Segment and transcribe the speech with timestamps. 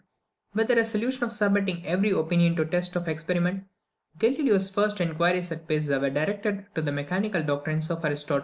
[0.55, 3.65] With the resolution of submitting every opinion to the test of experiment,
[4.17, 8.39] Galileo's first inquiries at Pisa were directed to the mechanical doctrines of Aristotle.